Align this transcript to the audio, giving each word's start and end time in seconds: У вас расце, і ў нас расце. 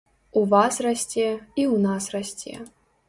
У 0.39 0.41
вас 0.53 0.79
расце, 0.85 1.27
і 1.61 1.67
ў 1.73 1.75
нас 1.87 2.03
расце. 2.15 2.55